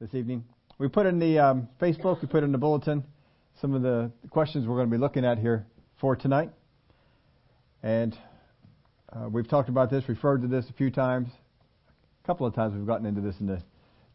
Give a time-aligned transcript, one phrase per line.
[0.00, 0.44] this evening.
[0.78, 3.02] We put in the um, Facebook, we put in the bulletin
[3.60, 5.66] some of the questions we're going to be looking at here
[6.00, 6.52] for tonight.
[7.82, 8.16] And
[9.12, 11.26] uh, we've talked about this, referred to this a few times.
[12.22, 13.60] A couple of times we've gotten into this in the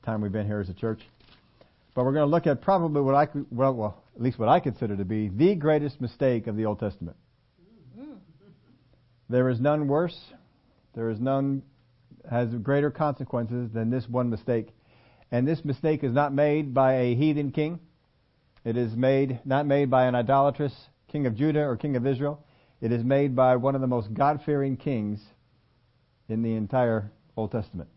[0.05, 1.01] time we've been here as a church.
[1.93, 4.61] But we're going to look at probably what I, well, well, at least what I
[4.61, 7.17] consider to be the greatest mistake of the Old Testament.
[9.27, 10.17] There is none worse.
[10.95, 11.61] There is none
[12.31, 14.69] has greater consequences than this one mistake.
[15.33, 17.79] And this mistake is not made by a heathen king.
[18.63, 20.75] It is made, not made by an idolatrous
[21.11, 22.45] king of Judah or king of Israel.
[22.81, 25.19] It is made by one of the most God-fearing kings
[26.29, 27.89] in the entire Old Testament.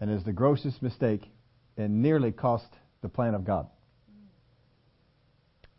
[0.00, 1.30] And is the grossest mistake
[1.76, 2.68] and nearly cost
[3.02, 3.66] the plan of God.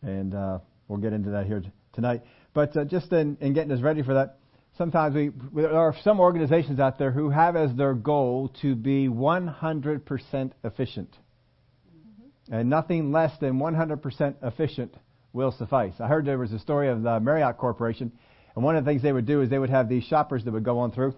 [0.04, 1.63] And uh, we'll get into that here
[1.94, 2.22] tonight.
[2.54, 4.37] But uh, just in, in, getting us ready for that,
[4.77, 9.08] sometimes we there are some organizations out there who have as their goal to be
[9.08, 11.18] 100% efficient,
[11.90, 12.54] mm-hmm.
[12.54, 14.96] and nothing less than 100% efficient
[15.34, 15.93] will suffice.
[15.99, 18.12] I heard there was a story of the Marriott Corporation,
[18.55, 20.52] and one of the things they would do is they would have these shoppers that
[20.52, 21.15] would go on through,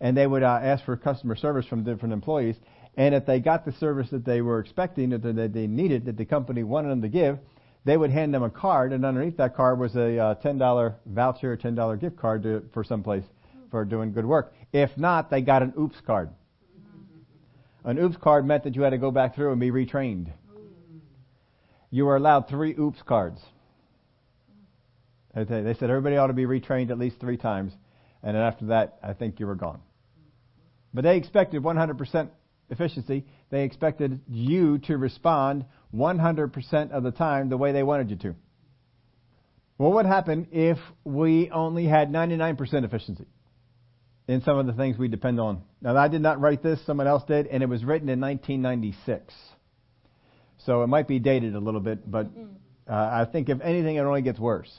[0.00, 2.56] and they would uh, ask for customer service from different employees,
[2.96, 6.24] and if they got the service that they were expecting, that they needed, that the
[6.24, 7.38] company wanted them to give,
[7.84, 11.56] they would hand them a card, and underneath that card was a uh, $10 voucher,
[11.56, 13.24] $10 gift card to, for someplace
[13.70, 14.54] for doing good work.
[14.72, 16.30] If not, they got an oops card.
[17.84, 20.32] An oops card meant that you had to go back through and be retrained.
[21.90, 23.40] You were allowed three oops cards.
[25.34, 27.72] They said everybody ought to be retrained at least three times,
[28.22, 29.80] and then after that, I think you were gone.
[30.94, 32.30] But they expected 100%
[32.70, 38.16] efficiency, they expected you to respond 100% of the time the way they wanted you
[38.16, 38.34] to.
[39.76, 43.26] What would happen if we only had 99% efficiency
[44.28, 45.62] in some of the things we depend on?
[45.80, 49.34] Now, I did not write this, someone else did, and it was written in 1996.
[50.58, 52.28] So it might be dated a little bit, but
[52.88, 54.72] uh, I think if anything, it only gets worse.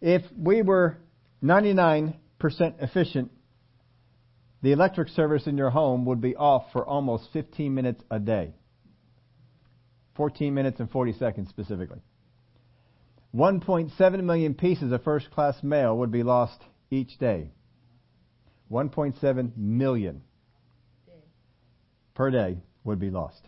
[0.00, 0.96] If we were
[1.42, 3.30] 99% efficient
[4.62, 8.54] the electric service in your home would be off for almost 15 minutes a day.
[10.16, 12.00] 14 minutes and 40 seconds specifically.
[13.34, 17.50] 1.7 million pieces of first class mail would be lost each day.
[18.70, 20.22] 1.7 million
[22.14, 23.42] per day would be lost.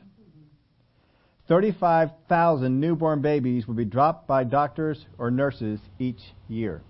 [1.48, 6.82] 35,000 newborn babies would be dropped by doctors or nurses each year.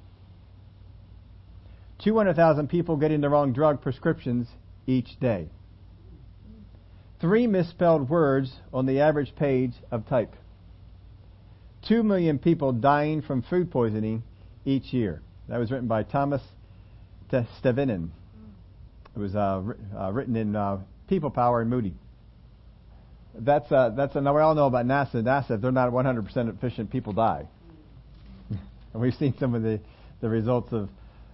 [2.05, 4.49] 200,000 people getting the wrong drug prescriptions
[4.87, 5.49] each day.
[7.23, 10.35] Three misspelled words on the average page of type.
[11.87, 14.25] Two million people dying from food poisoning
[14.65, 15.23] each year.
[15.49, 16.43] That was written by Thomas
[17.31, 18.09] Stevinin.
[19.15, 19.63] It was uh,
[19.97, 21.95] uh, written in uh, People Power and Moody.
[23.37, 25.23] That's uh, that's now we all know about NASA.
[25.23, 27.47] NASA, if they're not 100% efficient, people die.
[28.51, 29.79] and we've seen some of the
[30.21, 30.89] the results of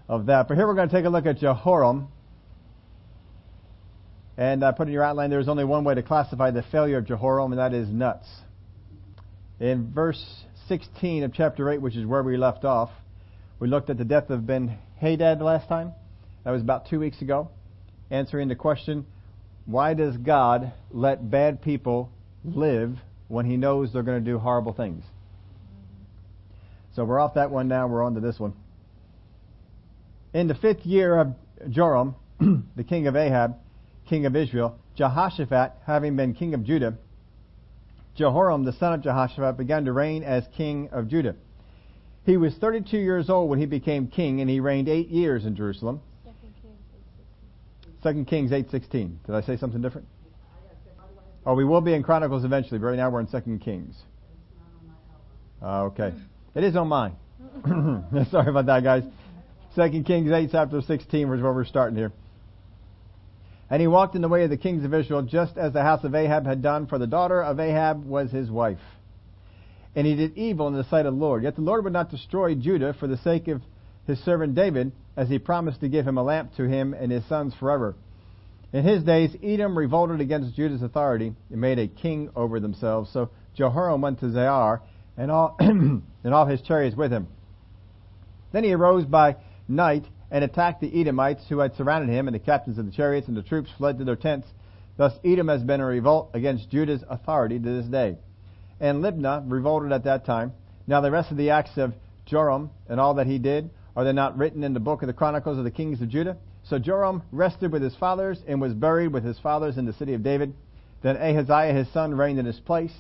[0.06, 0.49] of that.
[0.49, 2.09] But here we're going to take a look at Jehoram.
[4.38, 7.06] And I put in your outline there's only one way to classify the failure of
[7.06, 8.28] Jehoram, and that is nuts.
[9.59, 10.25] In verse
[10.69, 12.91] 16 of chapter 8, which is where we left off,
[13.59, 15.93] we looked at the death of Ben Hadad last time.
[16.44, 17.50] That was about two weeks ago.
[18.12, 19.06] Answering the question,
[19.66, 22.12] why does God let bad people
[22.44, 25.03] live when he knows they're going to do horrible things?
[26.94, 27.88] So we're off that one now.
[27.88, 28.55] We're on to this one.
[30.32, 31.34] In the fifth year of
[31.69, 32.15] Joram,
[32.76, 33.56] the king of Ahab,
[34.08, 36.94] king of Israel, Jehoshaphat, having been king of Judah,
[38.16, 41.36] Jehoram, the son of Jehoshaphat, began to reign as king of Judah.
[42.24, 45.54] He was 32 years old when he became king, and he reigned eight years in
[45.54, 46.00] Jerusalem.
[48.02, 49.19] Second Kings 8:16.
[49.26, 50.06] Did I say something different?
[51.46, 53.96] Oh, we will be in Chronicles eventually, but right now we're in Second Kings.
[55.62, 56.12] Uh, okay,
[56.54, 57.16] it is on mine.
[58.30, 59.04] Sorry about that, guys.
[59.75, 62.12] Second Kings 8, chapter 16 is where we're starting here.
[63.71, 66.05] And he walked in the way of the kings of Israel, just as the house
[66.05, 68.81] of Ahab had done, for the daughter of Ahab was his wife.
[69.94, 71.43] And he did evil in the sight of the Lord.
[71.43, 73.62] Yet the Lord would not destroy Judah for the sake of
[74.06, 77.25] his servant David, as he promised to give him a lamp to him and his
[77.26, 77.94] sons forever.
[78.73, 83.11] In his days, Edom revolted against Judah's authority and made a king over themselves.
[83.12, 84.81] So Jehoram went to Zair
[85.17, 87.29] and all, and all his chariots with him.
[88.53, 89.37] Then he arose by
[89.67, 93.28] night and attacked the Edomites who had surrounded him, and the captains of the chariots
[93.28, 94.46] and the troops fled to their tents.
[94.96, 98.19] Thus Edom has been a revolt against Judah's authority to this day.
[98.80, 100.52] And Libnah revolted at that time.
[100.86, 101.94] Now the rest of the acts of
[102.26, 105.12] Joram and all that he did, are they not written in the book of the
[105.12, 106.36] Chronicles of the kings of Judah?
[106.64, 110.14] So Joram rested with his fathers and was buried with his fathers in the city
[110.14, 110.54] of David.
[111.02, 112.94] Then Ahaziah his son reigned in his place.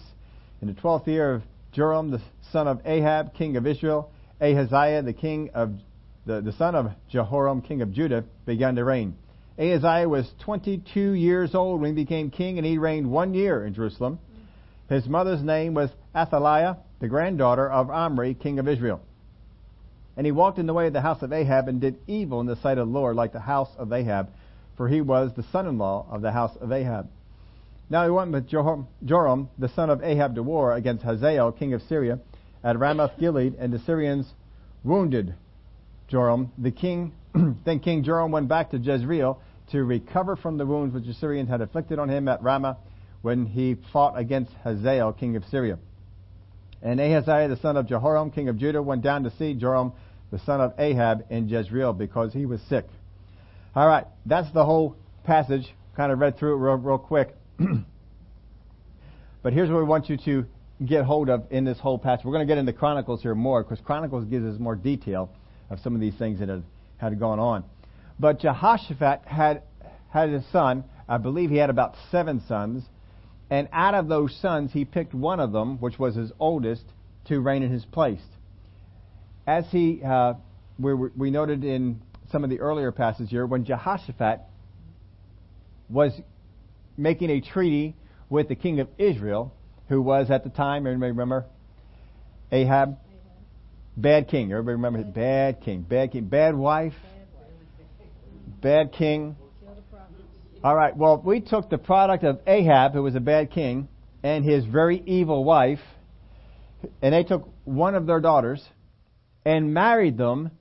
[0.62, 1.42] In the twelfth year of
[1.72, 2.22] Joram, the
[2.52, 4.10] son of Ahab, king of Israel,
[4.40, 5.72] Ahaziah, the king of
[6.28, 9.16] the, the son of Jehoram, king of Judah, began to reign.
[9.58, 13.72] Ahaziah was 22 years old when he became king, and he reigned one year in
[13.74, 14.20] Jerusalem.
[14.90, 19.00] His mother's name was Athaliah, the granddaughter of Omri, king of Israel.
[20.18, 22.46] And he walked in the way of the house of Ahab and did evil in
[22.46, 24.28] the sight of the Lord, like the house of Ahab,
[24.76, 27.08] for he was the son-in-law of the house of Ahab.
[27.88, 31.80] Now he went with Joram, the son of Ahab, to war against Hazael, king of
[31.88, 32.18] Syria,
[32.62, 34.34] at Ramoth Gilead, and the Syrians
[34.84, 35.34] wounded
[36.08, 36.50] Joram.
[36.58, 37.12] The king,
[37.64, 39.40] then King Joram went back to Jezreel
[39.70, 42.78] to recover from the wounds which the Syrians had inflicted on him at Ramah
[43.22, 45.78] when he fought against Hazael, king of Syria.
[46.82, 49.92] And Ahaziah, the son of Jehoram, king of Judah, went down to see Joram,
[50.30, 52.86] the son of Ahab, in Jezreel because he was sick.
[53.74, 55.74] All right, that's the whole passage.
[55.96, 57.36] Kind of read through it real, real quick.
[59.42, 60.46] but here's what we want you to
[60.86, 62.24] get hold of in this whole passage.
[62.24, 65.30] We're going to get into Chronicles here more because Chronicles gives us more detail
[65.70, 66.62] of some of these things that had,
[66.98, 67.64] had gone on.
[68.18, 69.62] But Jehoshaphat had
[70.10, 70.84] had a son.
[71.08, 72.84] I believe he had about seven sons.
[73.50, 76.84] And out of those sons, he picked one of them, which was his oldest,
[77.26, 78.20] to reign in his place.
[79.46, 80.34] As he, uh,
[80.78, 82.00] we, we noted in
[82.30, 84.40] some of the earlier passages here, when Jehoshaphat
[85.88, 86.12] was
[86.96, 87.94] making a treaty
[88.28, 89.54] with the king of Israel,
[89.88, 91.46] who was at the time, everybody remember?
[92.52, 92.98] Ahab.
[93.98, 94.52] Bad king.
[94.52, 95.02] Everybody remember?
[95.02, 95.82] Bad king.
[95.82, 96.26] Bad king.
[96.26, 96.92] Bad wife.
[98.62, 99.34] Bad king.
[100.62, 100.96] All right.
[100.96, 103.88] Well, we took the product of Ahab, who was a bad king,
[104.22, 105.80] and his very evil wife,
[107.02, 108.64] and they took one of their daughters
[109.44, 110.52] and married them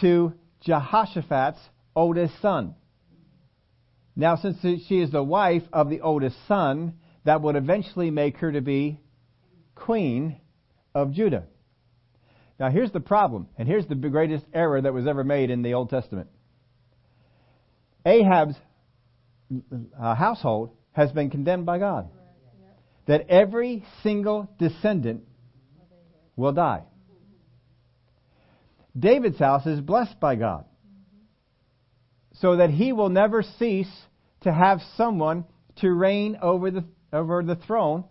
[0.00, 0.32] to
[0.62, 1.60] Jehoshaphat's
[1.94, 2.74] oldest son.
[4.16, 4.58] Now, since
[4.88, 6.94] she is the wife of the oldest son,
[7.24, 8.98] that would eventually make her to be
[9.76, 10.40] queen
[10.92, 11.44] of Judah.
[12.60, 15.72] Now, here's the problem, and here's the greatest error that was ever made in the
[15.72, 16.28] Old Testament.
[18.04, 18.54] Ahab's
[19.98, 22.10] uh, household has been condemned by God.
[23.06, 25.22] That every single descendant
[26.36, 26.82] will die.
[28.96, 30.66] David's house is blessed by God.
[32.34, 33.90] So that he will never cease
[34.42, 35.46] to have someone
[35.76, 38.04] to reign over the, over the throne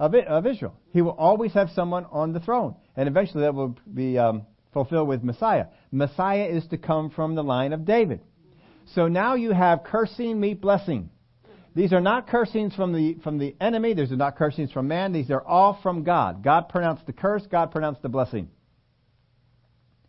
[0.00, 0.76] of, of Israel.
[0.92, 2.74] He will always have someone on the throne.
[2.96, 5.66] And eventually that will be um, fulfilled with Messiah.
[5.92, 8.20] Messiah is to come from the line of David.
[8.94, 11.10] So now you have cursing meet blessing.
[11.74, 13.92] These are not cursings from the, from the enemy.
[13.92, 15.12] These are not cursings from man.
[15.12, 16.42] These are all from God.
[16.42, 17.46] God pronounced the curse.
[17.50, 18.48] God pronounced the blessing.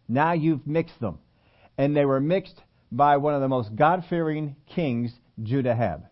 [0.07, 1.19] Now you've mixed them.
[1.77, 2.61] And they were mixed
[2.91, 5.11] by one of the most God-fearing kings
[5.43, 6.07] Judah had.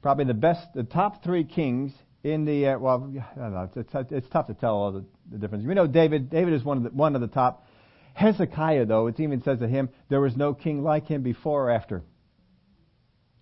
[0.00, 1.92] Probably the best, the top three kings
[2.24, 5.04] in the uh, well, I don't know, it's, it's, it's, tough to tell all the,
[5.30, 5.64] the difference.
[5.66, 6.30] We know David.
[6.30, 7.66] David is one of the one of the top.
[8.14, 11.70] Hezekiah, though, it even says of him, there was no king like him before or
[11.70, 12.02] after.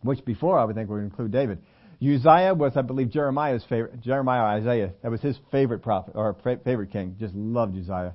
[0.01, 1.59] Which before I would think would include David.
[2.03, 4.01] Uzziah was, I believe, Jeremiah's favorite.
[4.01, 7.17] Jeremiah, Isaiah, that was his favorite prophet or favorite king.
[7.21, 8.15] Just loved Uzziah,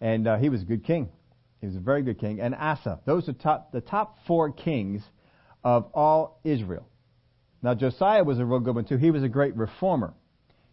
[0.00, 1.08] and uh, he was a good king.
[1.60, 2.40] He was a very good king.
[2.40, 3.00] And Asa.
[3.06, 5.02] Those are top, the top four kings
[5.64, 6.86] of all Israel.
[7.62, 8.96] Now Josiah was a real good one too.
[8.96, 10.14] He was a great reformer.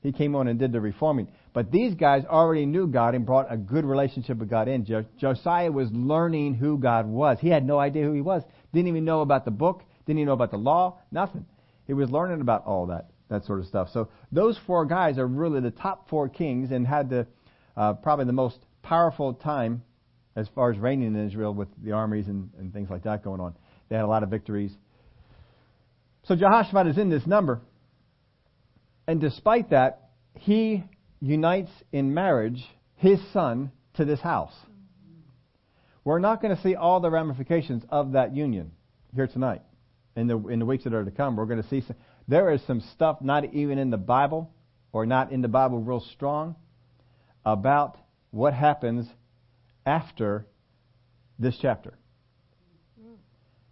[0.02, 1.30] He came on and did the reforming.
[1.54, 4.84] But these guys already knew God and brought a good relationship with God in.
[4.84, 7.38] Jo- Josiah was learning who God was.
[7.40, 8.44] He had no idea who he was.
[8.74, 9.84] Didn't even know about the book.
[10.06, 11.00] Didn't even know about the law.
[11.12, 11.46] Nothing.
[11.88, 13.90] He was learning about all that, that sort of stuff.
[13.94, 17.25] So those four guys are really the top four kings and had the,
[17.78, 19.84] uh, probably the most powerful time
[20.36, 23.40] as far as reigning in Israel with the armies and, and things like that going
[23.40, 23.56] on.
[23.88, 24.75] They had a lot of victories.
[26.25, 27.62] So Jehoshaphat is in this number.
[29.08, 30.84] And despite that, he
[31.20, 32.63] unites in marriage
[32.96, 34.53] his son to this house.
[36.06, 38.72] We're not going to see all the ramifications of that union
[39.15, 39.62] here tonight.
[40.15, 41.96] In the, in the weeks that are to come, we're going to see some,
[42.27, 44.51] there is some stuff not even in the Bible
[44.92, 46.56] or not in the Bible real strong
[47.46, 47.98] about
[48.32, 49.08] what happens
[49.86, 50.46] after
[51.39, 51.98] this chapter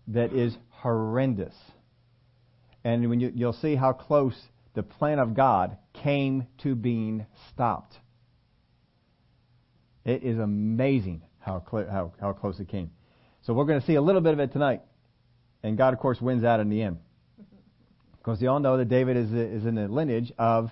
[0.08, 1.54] that is horrendous.
[2.84, 4.36] And when you, you'll see how close
[4.74, 7.94] the plan of God came to being stopped.
[10.04, 12.92] It is amazing how, how, how close it came.
[13.44, 14.82] So we're going to see a little bit of it tonight.
[15.64, 16.98] And God, of course, wins out in the end.
[18.18, 20.72] Because you all know that David is, is in the lineage of,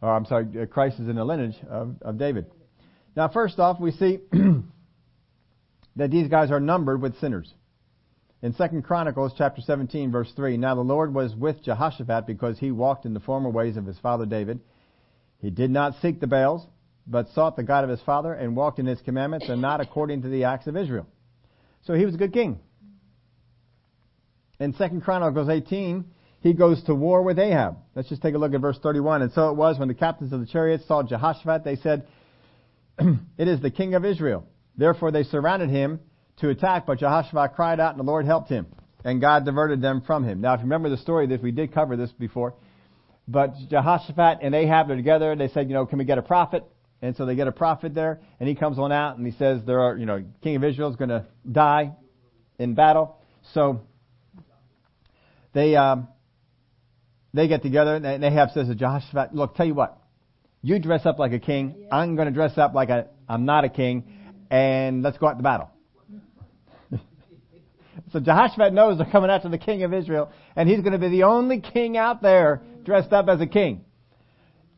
[0.00, 2.46] or I'm sorry, uh, Christ is in the lineage of, of David.
[3.16, 4.18] Now, first off, we see
[5.96, 7.52] that these guys are numbered with sinners.
[8.40, 12.70] In 2 Chronicles chapter 17 verse 3, Now the Lord was with Jehoshaphat because he
[12.70, 14.60] walked in the former ways of his father David.
[15.40, 16.64] He did not seek the Baals,
[17.04, 20.22] but sought the God of his father and walked in his commandments and not according
[20.22, 21.06] to the acts of Israel.
[21.84, 22.60] So he was a good king.
[24.60, 26.04] In 2 Chronicles 18,
[26.40, 27.78] he goes to war with Ahab.
[27.96, 29.22] Let's just take a look at verse 31.
[29.22, 32.06] And so it was when the captains of the chariots saw Jehoshaphat, they said,
[33.36, 34.46] It is the king of Israel.
[34.76, 35.98] Therefore they surrounded him
[36.40, 38.66] to attack, but Jehoshaphat cried out and the Lord helped him.
[39.04, 40.40] And God diverted them from him.
[40.40, 42.54] Now if you remember the story that we did cover this before,
[43.26, 46.64] but Jehoshaphat and Ahab are together, they said, you know, can we get a prophet?
[47.00, 49.60] And so they get a prophet there, and he comes on out and he says,
[49.64, 51.92] there are, you know, king of Israel is going to die
[52.58, 53.18] in battle.
[53.54, 53.82] So
[55.52, 56.08] they, um,
[57.32, 59.98] they get together and Ahab says to Jehoshaphat, look, tell you what,
[60.60, 63.64] you dress up like a king, I'm going to dress up like a, I'm not
[63.64, 64.12] a king,
[64.50, 65.70] and let's go out to battle.
[68.12, 71.08] So Jehoshaphat knows they're coming after the king of Israel, and he's going to be
[71.08, 73.84] the only king out there dressed up as a king.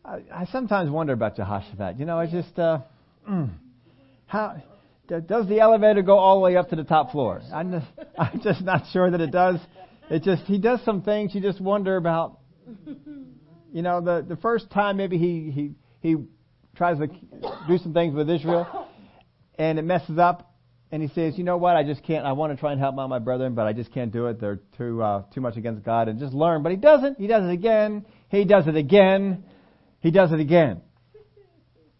[0.05, 1.99] I, I sometimes wonder about Jehoshaphat.
[1.99, 2.81] You know, I just, uh,
[3.29, 3.51] mm,
[4.27, 4.63] how,
[5.07, 7.43] does the elevator go all the way up to the top floor?
[7.53, 7.87] I'm just,
[8.19, 9.57] I'm just not sure that it does.
[10.09, 12.39] It just, he does some things you just wonder about.
[13.73, 16.17] You know, the, the first time maybe he, he, he
[16.77, 17.07] tries to
[17.69, 18.89] do some things with Israel
[19.59, 20.50] and it messes up
[20.93, 22.99] and he says, you know what, I just can't, I want to try and help
[22.99, 24.41] out my brethren, but I just can't do it.
[24.41, 26.63] They're too, uh, too much against God and just learn.
[26.63, 27.19] But he doesn't.
[27.19, 28.05] He does it again.
[28.29, 29.45] He does it again.
[30.01, 30.83] He does it again.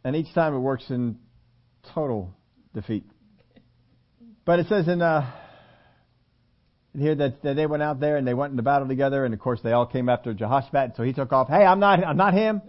[0.03, 1.19] And each time it works in
[1.95, 2.35] total
[2.75, 3.05] defeat.
[4.45, 5.31] But it says in, uh,
[6.99, 9.39] here that, that they went out there and they went into battle together and of
[9.39, 12.35] course they all came after Jehoshaphat so he took off, hey, I'm not, I'm not
[12.35, 12.61] him.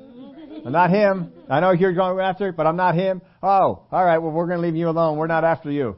[0.63, 1.31] I'm not him.
[1.49, 3.23] I know you're going after, it, but I'm not him.
[3.41, 5.17] Oh, alright, well we're gonna leave you alone.
[5.17, 5.95] We're not after you.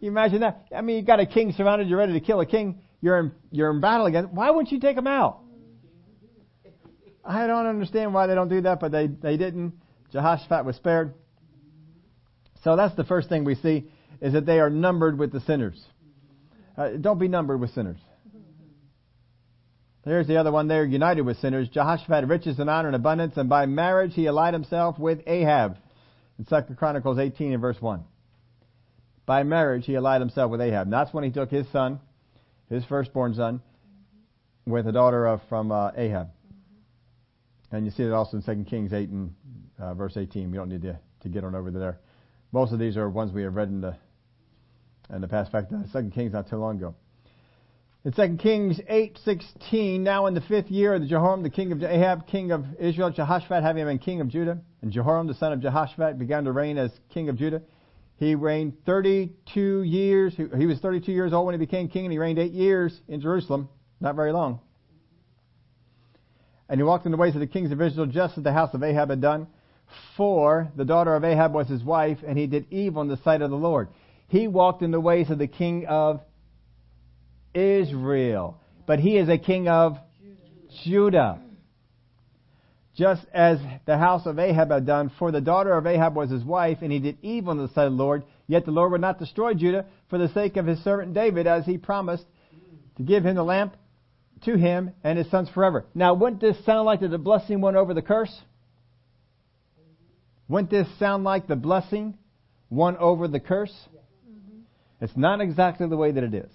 [0.00, 0.66] You imagine that?
[0.74, 3.32] I mean, you got a king surrounded, you're ready to kill a king, you're in,
[3.50, 4.30] you're in battle again.
[4.32, 5.40] Why wouldn't you take him out?
[7.24, 9.74] I don't understand why they don't do that, but they, they didn't.
[10.12, 11.14] Jehoshaphat was spared.
[12.62, 13.88] So that's the first thing we see,
[14.20, 15.82] is that they are numbered with the sinners.
[16.76, 17.98] Uh, don't be numbered with sinners.
[20.04, 21.68] There's the other one there, united with sinners.
[21.68, 25.78] Jehoshaphat had riches and honor and abundance, and by marriage he allied himself with Ahab.
[26.38, 28.04] In 2 Chronicles 18 and verse 1.
[29.26, 30.86] By marriage he allied himself with Ahab.
[30.86, 32.00] And that's when he took his son,
[32.70, 33.60] his firstborn son,
[34.64, 36.30] with a daughter of, from uh, Ahab.
[37.72, 39.34] And you see that also in 2 Kings 8 and
[39.78, 40.50] uh, verse 18.
[40.50, 41.98] We don't need to, to get on over there.
[42.52, 43.96] Most of these are ones we have read in the
[45.12, 45.52] in the past.
[45.52, 46.94] In fact, uh, Second Kings not too long ago.
[48.04, 52.26] In 2 Kings 8:16, now in the fifth year of Jehoram, the king of Ahab,
[52.26, 56.18] king of Israel, Jehoshaphat having been king of Judah, and Jehoram, the son of Jehoshaphat,
[56.18, 57.62] began to reign as king of Judah.
[58.18, 60.34] He reigned 32 years.
[60.34, 63.20] He was 32 years old when he became king, and he reigned eight years in
[63.20, 63.68] Jerusalem.
[64.00, 64.60] Not very long.
[66.68, 68.74] And he walked in the ways of the kings of Israel, just as the house
[68.74, 69.46] of Ahab had done.
[70.16, 73.42] For the daughter of Ahab was his wife, and he did evil in the sight
[73.42, 73.88] of the Lord.
[74.28, 76.20] He walked in the ways of the king of
[77.54, 78.60] Israel.
[78.86, 79.98] But he is a king of
[80.84, 81.40] Judah.
[82.96, 86.42] Just as the house of Ahab had done, for the daughter of Ahab was his
[86.42, 88.24] wife, and he did evil in the sight of the Lord.
[88.46, 91.66] Yet the Lord would not destroy Judah for the sake of his servant David, as
[91.66, 92.24] he promised
[92.96, 93.76] to give him the lamp
[94.44, 95.84] to him and his sons forever.
[95.94, 98.34] Now, wouldn't this sound like the blessing won over the curse?
[100.48, 102.16] Wouldn't this sound like the blessing
[102.70, 103.74] won over the curse?
[104.26, 104.60] Mm-hmm.
[105.04, 106.50] It's not exactly the way that it is.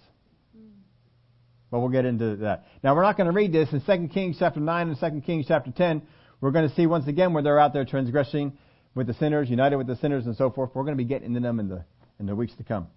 [1.69, 2.65] But we'll get into that.
[2.83, 5.45] Now we're not going to read this in 2 Kings chapter 9 and 2 Kings
[5.47, 6.01] chapter 10.
[6.41, 8.57] We're going to see once again where they're out there transgressing
[8.95, 10.71] with the sinners, united with the sinners and so forth.
[10.73, 11.85] We're going to be getting into them in the,
[12.19, 12.87] in the weeks to come.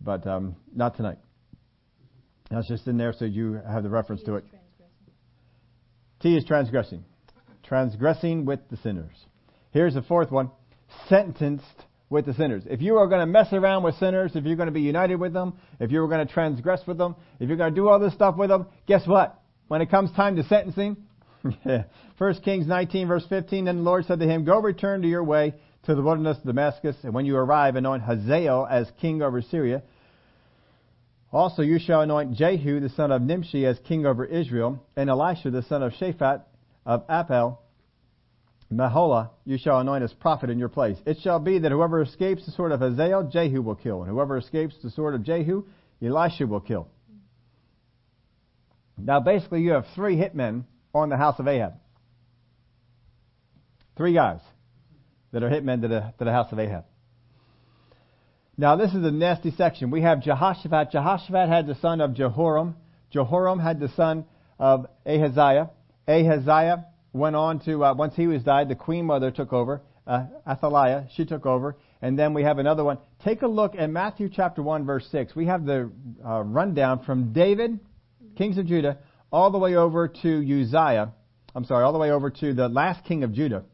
[0.00, 1.18] But, um, not tonight.
[2.50, 4.44] That's just in there so you have the reference to it.
[6.20, 7.04] T is transgressing.
[7.64, 9.16] Transgressing with the sinners.
[9.72, 10.50] Here's the fourth one.
[11.08, 11.64] Sentenced
[12.08, 12.62] with the sinners.
[12.66, 15.16] If you are going to mess around with sinners, if you're going to be united
[15.16, 17.98] with them, if you're going to transgress with them, if you're going to do all
[17.98, 19.42] this stuff with them, guess what?
[19.66, 20.96] When it comes time to sentencing,
[22.18, 25.24] 1 Kings 19 verse 15, then the Lord said to him, Go return to your
[25.24, 29.40] way to the wilderness of Damascus, and when you arrive, anoint Hazael as king over
[29.42, 29.82] Syria.
[31.32, 35.50] Also you shall anoint Jehu the son of Nimshi as king over Israel, and Elisha
[35.50, 36.42] the son of Shaphat
[36.84, 37.60] of Abel
[38.72, 40.98] Meholah you shall anoint as prophet in your place.
[41.06, 44.36] It shall be that whoever escapes the sword of Hazael, Jehu will kill, and whoever
[44.36, 45.64] escapes the sword of Jehu,
[46.02, 46.88] Elisha will kill.
[48.98, 50.64] Now basically you have three hitmen
[51.02, 51.74] on the house of Ahab.
[53.96, 54.40] Three guys
[55.32, 56.84] that are hitmen to the, to the house of Ahab.
[58.58, 59.90] Now this is a nasty section.
[59.90, 60.90] We have Jehoshaphat.
[60.92, 62.76] Jehoshaphat had the son of Jehoram.
[63.10, 64.24] Jehoram had the son
[64.58, 65.70] of Ahaziah.
[66.08, 69.82] Ahaziah went on to, uh, once he was died, the queen mother took over.
[70.06, 71.76] Uh, Athaliah, she took over.
[72.00, 72.98] And then we have another one.
[73.24, 75.34] Take a look at Matthew chapter 1 verse 6.
[75.34, 75.90] We have the
[76.24, 77.80] uh, rundown from David,
[78.36, 78.98] kings of Judah,
[79.36, 81.12] all the way over to Uzziah.
[81.54, 83.64] I'm sorry, all the way over to the last king of Judah.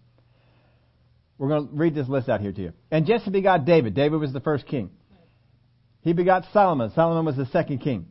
[1.38, 2.72] We're going to read this list out here to you.
[2.90, 3.94] And Jesse begot David.
[3.94, 4.90] David was the first king.
[6.00, 6.90] He begot Solomon.
[6.96, 8.06] Solomon was the second king.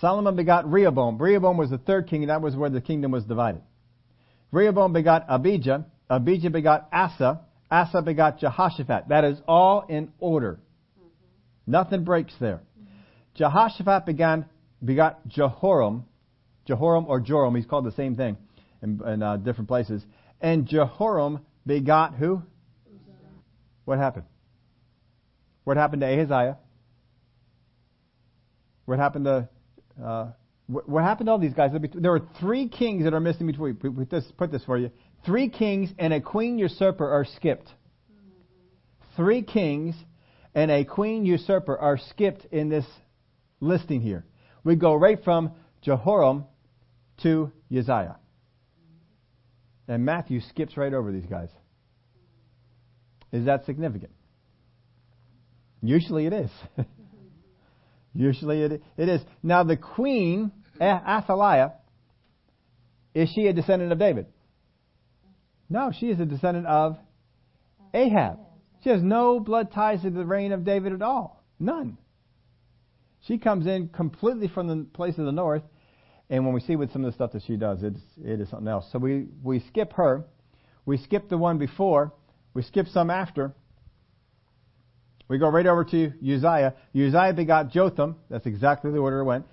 [0.00, 1.18] Solomon begot Rehoboam.
[1.18, 3.62] Rehoboam was the third king, and that was where the kingdom was divided.
[4.52, 5.86] Rehoboam begot Abijah.
[6.08, 7.40] Abijah begot Asa.
[7.68, 9.08] Asa begot Jehoshaphat.
[9.08, 10.60] That is all in order.
[10.98, 11.72] Mm-hmm.
[11.72, 12.60] Nothing breaks there.
[13.34, 14.46] Jehoshaphat began,
[14.84, 16.04] begot Jehoram.
[16.66, 18.36] Jehoram or Joram, he's called the same thing
[18.82, 20.04] in, in uh, different places.
[20.40, 22.42] And Jehoram begot who?
[23.84, 24.26] What happened?
[25.64, 26.58] What happened to Ahaziah?
[28.84, 29.48] What happened to
[30.02, 30.32] uh,
[30.70, 31.72] what happened to all these guys?
[31.94, 33.74] There were three kings that are missing between.
[33.74, 34.90] Put this, put this for you.
[35.26, 37.68] Three kings and a queen usurper are skipped.
[39.16, 39.96] Three kings
[40.54, 42.86] and a queen usurper are skipped in this
[43.60, 44.24] listing here.
[44.64, 45.52] We go right from
[45.82, 46.44] Jehoram
[47.22, 48.16] to Uzziah.
[49.88, 51.48] And Matthew skips right over these guys.
[53.32, 54.12] Is that significant?
[55.82, 56.50] Usually it is.
[58.14, 59.20] Usually it, it is.
[59.42, 61.72] Now the queen, Athaliah,
[63.14, 64.26] is she a descendant of David?
[65.68, 66.96] No, she is a descendant of
[67.94, 68.38] Ahab.
[68.82, 71.42] She has no blood ties to the reign of David at all.
[71.58, 71.98] None.
[73.26, 75.62] She comes in completely from the place of the north,
[76.30, 78.48] and when we see with some of the stuff that she does, it's, it is
[78.48, 78.86] something else.
[78.92, 80.24] So we, we skip her.
[80.86, 82.12] We skip the one before.
[82.54, 83.52] We skip some after.
[85.28, 86.74] We go right over to Uzziah.
[86.94, 88.16] Uzziah begot Jotham.
[88.28, 89.46] That's exactly the order it went.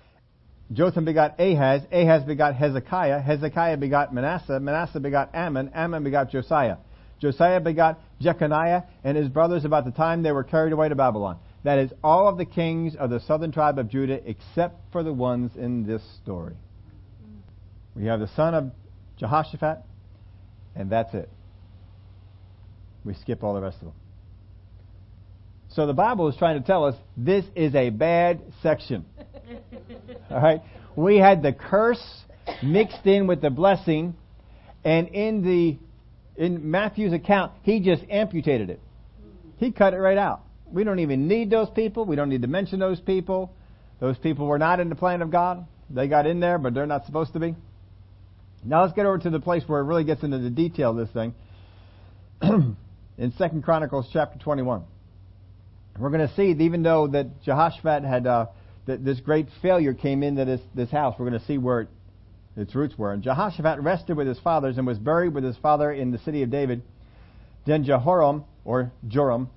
[0.72, 1.82] Jotham begot Ahaz.
[1.92, 3.20] Ahaz begot Hezekiah.
[3.20, 4.60] Hezekiah begot Manasseh.
[4.60, 5.70] Manasseh begot Amon.
[5.74, 6.76] Amon begot Josiah.
[7.20, 11.38] Josiah begot Jeconiah and his brothers about the time they were carried away to Babylon.
[11.68, 15.12] That is all of the kings of the southern tribe of Judah except for the
[15.12, 16.54] ones in this story.
[17.94, 18.72] We have the son of
[19.18, 19.80] Jehoshaphat,
[20.74, 21.28] and that's it.
[23.04, 23.92] We skip all the rest of them.
[25.68, 29.04] So the Bible is trying to tell us this is a bad section.
[30.30, 30.62] All right?
[30.96, 32.02] We had the curse
[32.62, 34.16] mixed in with the blessing,
[34.84, 35.76] and in the
[36.42, 38.80] in Matthew's account, he just amputated it.
[39.58, 40.47] He cut it right out.
[40.72, 42.04] We don't even need those people.
[42.04, 43.52] We don't need to mention those people.
[44.00, 45.66] Those people were not in the plan of God.
[45.90, 47.54] They got in there, but they're not supposed to be.
[48.64, 50.96] Now let's get over to the place where it really gets into the detail of
[50.96, 51.34] this thing.
[53.18, 54.84] in Second Chronicles chapter 21.
[55.98, 58.46] We're going to see, even though that Jehoshaphat had uh,
[58.86, 61.88] that this great failure came into this this house, we're going to see where it,
[62.56, 63.12] its roots were.
[63.12, 66.42] And Jehoshaphat rested with his fathers and was buried with his father in the city
[66.42, 66.82] of David.
[67.66, 69.50] Then Jehoram or Joram,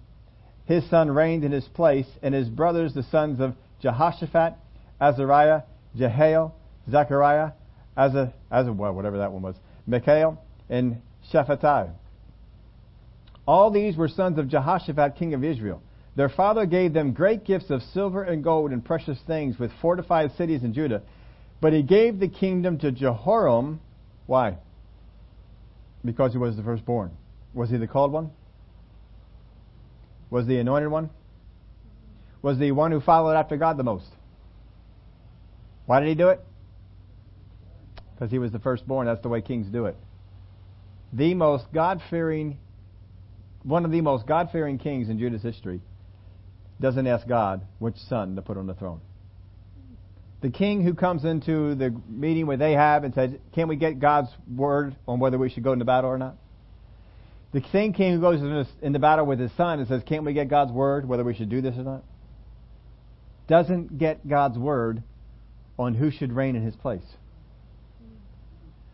[0.65, 4.53] his son, reigned in his place, and his brothers, the sons of Jehoshaphat,
[4.99, 5.63] Azariah,
[5.95, 6.55] Jehiel,
[6.89, 7.51] Zechariah,
[7.97, 11.91] Azar, well, whatever that one was, Michael, and Shephatiah.
[13.45, 15.81] All these were sons of Jehoshaphat, king of Israel.
[16.15, 20.31] Their father gave them great gifts of silver and gold and precious things with fortified
[20.37, 21.01] cities in Judah.
[21.61, 23.79] But he gave the kingdom to Jehoram.
[24.25, 24.57] Why?
[26.03, 27.11] Because he was the firstborn.
[27.53, 28.31] Was he the called one?
[30.31, 31.11] Was the anointed one?
[32.41, 34.07] Was the one who followed after God the most?
[35.85, 36.43] Why did he do it?
[38.15, 39.05] Because he was the firstborn.
[39.05, 39.97] That's the way kings do it.
[41.13, 42.57] The most God fearing,
[43.63, 45.81] one of the most God fearing kings in Judah's history
[46.79, 49.01] doesn't ask God which son to put on the throne.
[50.41, 54.29] The king who comes into the meeting with Ahab and says, Can we get God's
[54.51, 56.37] word on whether we should go into battle or not?
[57.53, 58.41] The same king who goes
[58.81, 61.33] in the battle with his son and says, Can't we get God's word whether we
[61.33, 62.03] should do this or not?
[63.47, 65.03] Doesn't get God's word
[65.77, 67.03] on who should reign in his place.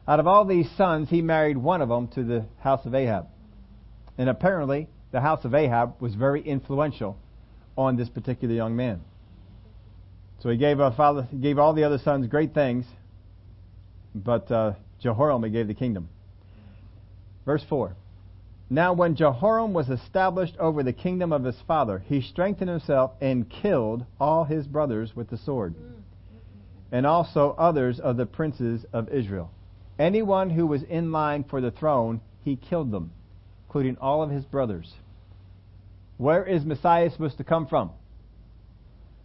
[0.07, 3.27] Out of all these sons, he married one of them to the house of Ahab.
[4.17, 7.17] And apparently, the house of Ahab was very influential
[7.77, 9.01] on this particular young man.
[10.39, 12.85] So he gave, father, he gave all the other sons great things,
[14.15, 16.09] but uh, Jehoram he gave the kingdom.
[17.45, 17.95] Verse 4.
[18.69, 23.49] Now when Jehoram was established over the kingdom of his father, he strengthened himself and
[23.49, 25.73] killed all his brothers with the sword,
[26.91, 29.51] and also others of the princes of Israel.
[29.97, 33.11] Anyone who was in line for the throne, he killed them,
[33.67, 34.93] including all of his brothers.
[36.17, 37.91] Where is Messiah supposed to come from?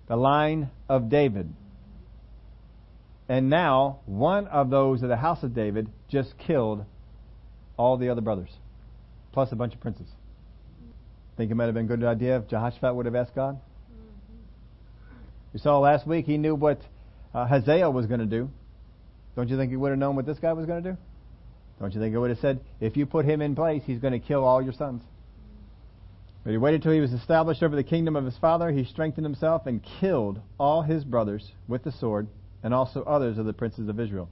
[0.07, 1.53] The line of David.
[3.29, 6.85] And now, one of those of the house of David just killed
[7.77, 8.51] all the other brothers,
[9.33, 10.07] plus a bunch of princes.
[11.37, 13.59] Think it might have been a good idea if Jehoshaphat would have asked God?
[15.53, 16.81] We saw last week he knew what
[17.35, 18.51] uh, Hazael was going to do.
[19.37, 20.97] Don't you think he would have known what this guy was going to do?
[21.81, 24.13] Don't you think he would have said, if you put him in place, he's going
[24.13, 25.03] to kill all your sons?
[26.45, 28.71] But he waited till he was established over the kingdom of his father.
[28.71, 32.29] He strengthened himself and killed all his brothers with the sword
[32.63, 34.29] and also others of the princes of Israel.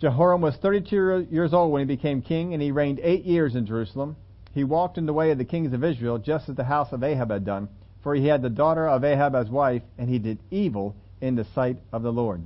[0.00, 3.64] Jehoram was 32 years old when he became king, and he reigned eight years in
[3.64, 4.16] Jerusalem.
[4.52, 7.02] He walked in the way of the kings of Israel, just as the house of
[7.02, 7.68] Ahab had done,
[8.02, 11.44] for he had the daughter of Ahab as wife, and he did evil in the
[11.54, 12.42] sight of the Lord.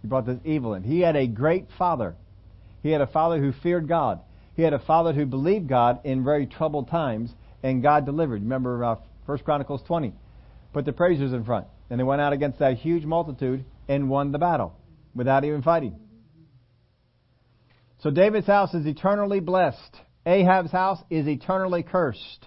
[0.00, 0.82] He brought this evil in.
[0.82, 2.14] He had a great father.
[2.82, 4.20] He had a father who feared God.
[4.54, 8.42] He had a father who believed God in very troubled times, and God delivered.
[8.42, 8.96] Remember uh,
[9.26, 10.14] 1 Chronicles 20.
[10.72, 11.66] Put the praisers in front.
[11.90, 14.74] And they went out against that huge multitude and won the battle
[15.16, 15.98] without even fighting.
[17.98, 19.96] So David's house is eternally blessed.
[20.26, 22.46] Ahab's house is eternally cursed.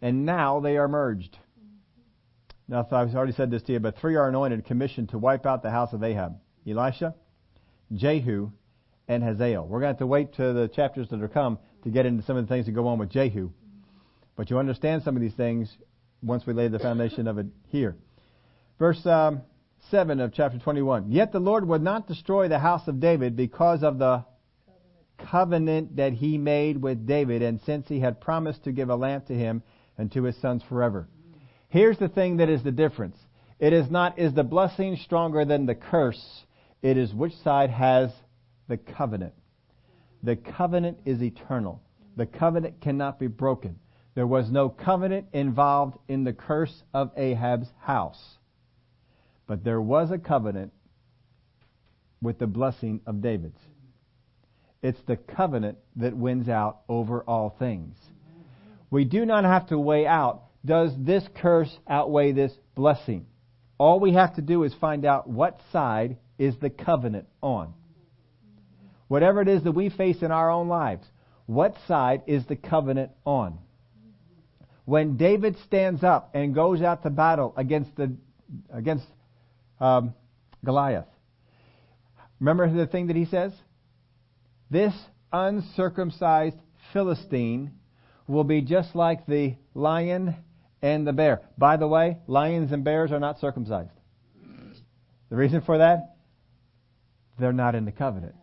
[0.00, 1.36] And now they are merged.
[2.66, 5.62] Now, I've already said this to you, but three are anointed, commissioned to wipe out
[5.62, 6.36] the house of Ahab.
[6.66, 7.14] Elisha,
[7.94, 8.50] Jehu,
[9.08, 9.66] and Hazael.
[9.66, 12.22] We're going to have to wait to the chapters that are come to get into
[12.24, 13.50] some of the things that go on with Jehu.
[14.36, 15.70] But you understand some of these things
[16.22, 17.96] once we lay the foundation of it here.
[18.78, 19.42] Verse um,
[19.90, 21.10] 7 of chapter 21.
[21.10, 24.24] Yet the Lord would not destroy the house of David because of the
[25.18, 25.30] covenant.
[25.30, 29.26] covenant that he made with David, and since he had promised to give a lamp
[29.26, 29.62] to him
[29.98, 31.08] and to his sons forever.
[31.68, 33.16] Here's the thing that is the difference.
[33.58, 36.44] It is not, is the blessing stronger than the curse?
[36.82, 38.10] It is which side has
[38.68, 39.34] the covenant.
[40.22, 41.82] The covenant is eternal.
[42.16, 43.78] The covenant cannot be broken.
[44.14, 48.38] There was no covenant involved in the curse of Ahab's house.
[49.46, 50.72] But there was a covenant
[52.20, 53.58] with the blessing of David's.
[54.82, 57.96] It's the covenant that wins out over all things.
[58.90, 63.26] We do not have to weigh out, does this curse outweigh this blessing?
[63.78, 67.74] All we have to do is find out what side is the covenant on.
[69.08, 71.04] Whatever it is that we face in our own lives,
[71.46, 73.58] what side is the covenant on?
[74.84, 78.12] When David stands up and goes out to battle against the
[78.70, 79.06] against
[79.82, 80.14] um,
[80.64, 81.08] Goliath,
[82.38, 83.52] remember the thing that he says?
[84.70, 84.94] This
[85.32, 86.56] uncircumcised
[86.92, 87.72] Philistine
[88.28, 90.36] will be just like the lion
[90.80, 91.42] and the bear.
[91.58, 93.90] By the way, lions and bears are not circumcised.
[95.30, 96.16] The reason for that?
[97.38, 98.34] They're not in the covenant.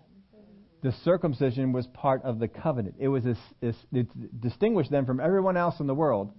[0.81, 2.95] The circumcision was part of the covenant.
[2.99, 6.31] It was a, it distinguished them from everyone else in the world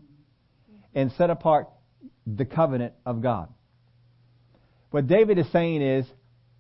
[0.95, 1.69] and set apart
[2.27, 3.53] the covenant of God.
[4.91, 6.07] What David is saying is,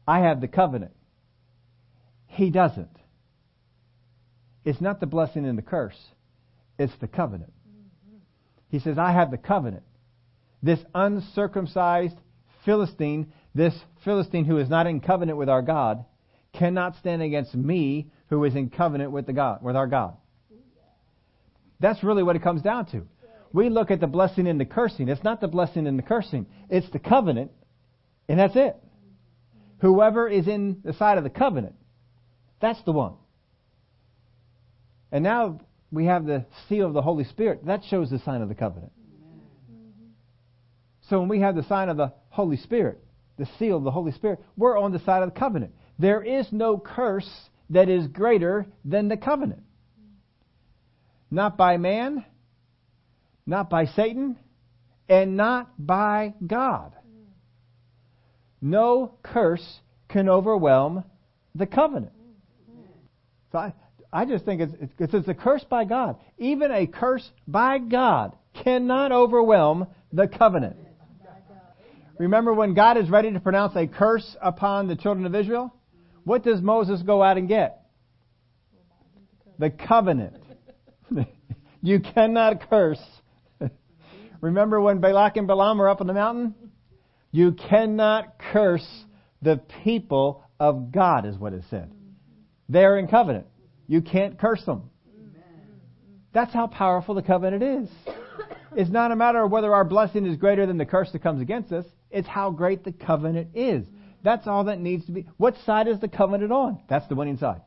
[0.07, 0.93] I have the covenant.
[2.27, 2.97] He doesn't.
[4.65, 5.99] It's not the blessing and the curse.
[6.79, 7.53] It's the covenant.
[8.69, 9.83] He says, I have the covenant.
[10.63, 12.17] This uncircumcised
[12.65, 16.05] Philistine, this Philistine who is not in covenant with our God,
[16.53, 20.17] cannot stand against me who is in covenant with the God, with our God.
[21.81, 23.07] That's really what it comes down to.
[23.53, 25.09] We look at the blessing and the cursing.
[25.09, 26.47] It's not the blessing and the cursing.
[26.69, 27.51] It's the covenant,
[28.31, 28.77] and that's it.
[29.81, 31.75] Whoever is in the side of the covenant,
[32.61, 33.15] that's the one.
[35.11, 37.67] And now we have the seal of the Holy Spirit.
[37.67, 38.93] That shows the sign of the covenant.
[41.09, 43.03] So when we have the sign of the Holy Spirit,
[43.37, 45.75] the seal of the Holy Spirit, we're on the side of the covenant.
[45.99, 47.29] There is no curse
[47.71, 49.65] that is greater than the covenant.
[51.33, 52.25] Not by man,
[53.45, 54.39] not by Satan,
[55.09, 56.93] and not by God.
[58.61, 61.05] No curse can overwhelm
[61.55, 62.13] the covenant.
[63.53, 63.75] So I,
[64.13, 66.17] I just think it's, it's, it's a curse by God.
[66.39, 70.77] Even a curse by God cannot overwhelm the covenant.
[72.19, 75.75] Remember when God is ready to pronounce a curse upon the children of Israel?
[76.25, 77.87] What does Moses go out and get?
[79.59, 80.37] The covenant.
[81.83, 83.01] you cannot curse.
[84.41, 86.55] Remember when Balak and Balaam were up on the mountain?
[87.33, 88.87] You cannot curse
[89.43, 91.91] the people of God, is what it said.
[92.69, 93.47] They're in covenant.
[93.87, 94.91] You can't curse them.
[96.33, 97.89] That's how powerful the covenant is.
[98.77, 101.41] It's not a matter of whether our blessing is greater than the curse that comes
[101.41, 101.85] against us.
[102.11, 103.85] It's how great the covenant is.
[104.23, 105.27] That's all that needs to be.
[105.39, 106.81] What side is the covenant on?
[106.89, 107.63] That's the winning side.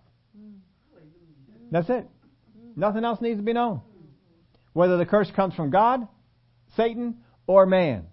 [1.71, 2.07] That's it.
[2.75, 3.81] Nothing else needs to be known.
[4.73, 6.07] Whether the curse comes from God,
[6.77, 8.07] Satan, or man,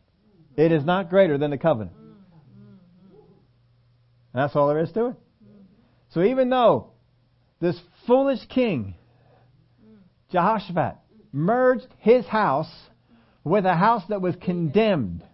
[0.56, 1.96] it is not greater than the covenant.
[4.34, 5.16] That's all there is to it.
[6.10, 6.90] So even though
[7.60, 8.94] this foolish king,
[10.30, 10.96] Jehoshaphat,
[11.32, 12.70] merged his house
[13.44, 15.24] with a house that was condemned,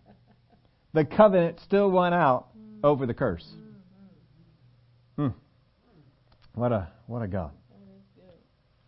[0.92, 2.48] the covenant still went out
[2.82, 3.46] over the curse.
[5.16, 5.28] Hmm.
[6.54, 7.52] What a what a God.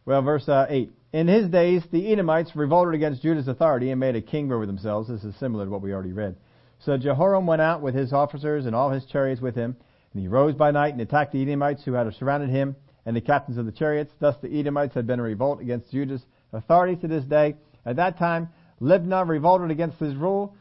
[0.04, 0.92] Well, verse uh, eight.
[1.10, 5.08] In his days, the Edomites revolted against Judah's authority and made a king over themselves.
[5.08, 6.36] This is similar to what we already read.
[6.80, 9.76] So Jehoram went out with his officers and all his chariots with him,
[10.12, 13.22] and he rose by night and attacked the Edomites who had surrounded him and the
[13.22, 14.12] captains of the chariots.
[14.20, 17.56] Thus the Edomites had been in revolt against Judah's authority to this day.
[17.86, 20.54] At that time, Libnah revolted against his rule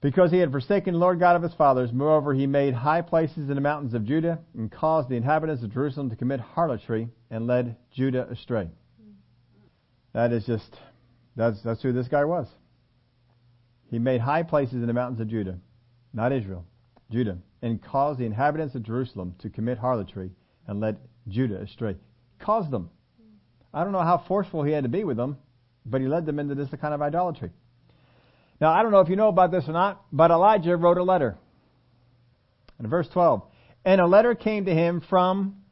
[0.00, 1.92] because he had forsaken the Lord God of his fathers.
[1.92, 5.72] Moreover, he made high places in the mountains of Judah and caused the inhabitants of
[5.72, 8.68] Jerusalem to commit harlotry and led Judah astray.
[10.12, 10.76] That is just,
[11.36, 12.46] that's, that's who this guy was.
[13.90, 15.58] He made high places in the mountains of Judah,
[16.12, 16.64] not Israel,
[17.10, 20.30] Judah, and caused the inhabitants of Jerusalem to commit harlotry
[20.66, 21.96] and led Judah astray.
[22.38, 22.90] Caused them.
[23.72, 25.38] I don't know how forceful he had to be with them,
[25.84, 27.50] but he led them into this kind of idolatry.
[28.60, 31.02] Now, I don't know if you know about this or not, but Elijah wrote a
[31.02, 31.36] letter.
[32.80, 33.42] In verse 12,
[33.84, 35.62] and a letter came to him from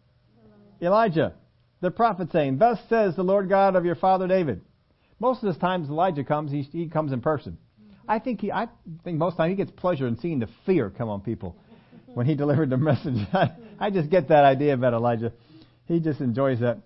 [0.81, 1.35] Elijah,
[1.81, 4.63] the prophet, saying, Thus says the Lord God of your father David.
[5.19, 7.59] Most of the times Elijah comes, he, he comes in person.
[8.09, 8.69] I think he, I
[9.05, 11.57] think most time he gets pleasure in seeing the fear come on people
[12.15, 13.17] when he delivered the message.
[13.33, 15.33] I, I just get that idea about Elijah.
[15.87, 16.79] He just enjoys that.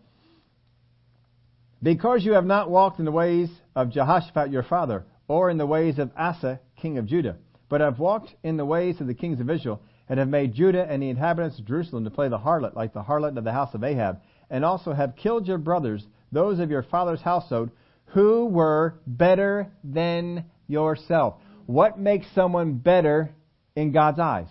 [1.83, 5.67] Because you have not walked in the ways of Jehoshaphat your father, or in the
[5.67, 7.37] ways of Asa, king of Judah,
[7.69, 10.85] but have walked in the ways of the kings of Israel, and have made Judah
[10.91, 13.73] and the inhabitants of Jerusalem to play the harlot like the harlot of the house
[13.75, 17.71] of Ahab, and also have killed your brothers, those of your father's household,
[18.07, 21.35] who were better than yourself.
[21.67, 23.31] What makes someone better
[23.77, 24.49] in God's eyes?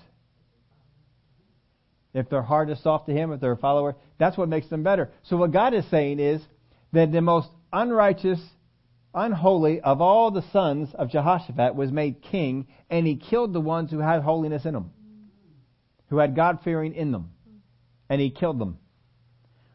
[2.14, 4.84] If their heart is soft to Him, if they're a follower, that's what makes them
[4.84, 5.12] better.
[5.24, 6.42] So what God is saying is
[6.94, 8.40] that the most unrighteous,
[9.14, 13.92] unholy of all the sons of Jehoshaphat was made king, and he killed the ones
[13.92, 14.92] who had holiness in them,
[16.10, 17.30] who had God fearing in them,
[18.10, 18.80] and he killed them.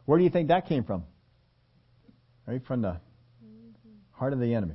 [0.04, 1.04] Where do you think that came from?
[2.46, 3.00] Right from the
[4.12, 4.74] heart of the enemy.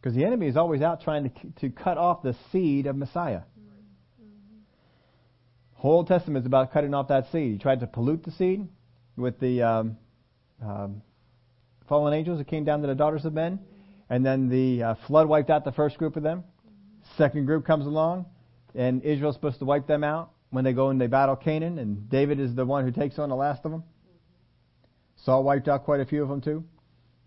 [0.00, 3.42] Because the enemy is always out trying to, to cut off the seed of Messiah.
[5.74, 7.52] Whole Testament is about cutting off that seed.
[7.52, 8.68] He tried to pollute the seed
[9.16, 9.96] with the um,
[10.64, 11.02] um,
[11.88, 13.58] fallen angels that came down to the daughters of men,
[14.08, 16.44] and then the uh, flood wiped out the first group of them.
[17.18, 18.26] Second group comes along,
[18.74, 22.08] and Israel's supposed to wipe them out when they go and they battle Canaan, and
[22.08, 23.82] David is the one who takes on the last of them.
[25.24, 26.64] Saul wiped out quite a few of them too.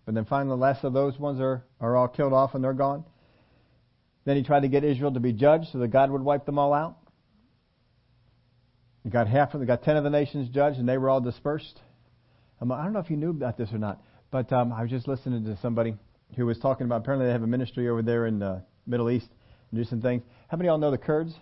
[0.04, 2.72] But then finally the last of those ones are, are all killed off and they're
[2.72, 3.04] gone.
[4.24, 6.58] Then he tried to get Israel to be judged so that God would wipe them
[6.58, 6.96] all out.
[9.04, 11.20] He got half of, they got ten of the nations judged and they were all
[11.20, 11.80] dispersed.
[12.60, 14.90] Um, I don't know if you knew about this or not, but um, I was
[14.90, 15.94] just listening to somebody
[16.36, 17.02] who was talking about.
[17.02, 19.28] Apparently, they have a ministry over there in the Middle East
[19.70, 20.22] and do some things.
[20.48, 21.34] How many of y'all know the Kurds?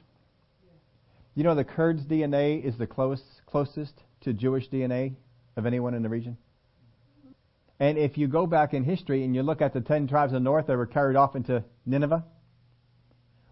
[1.34, 5.14] You know the Kurds' DNA is the close, closest to Jewish DNA
[5.56, 6.36] of anyone in the region.
[7.80, 10.40] And if you go back in history and you look at the ten tribes of
[10.40, 12.24] the north that were carried off into Nineveh,